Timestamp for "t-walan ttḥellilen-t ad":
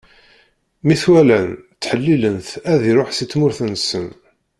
1.01-2.81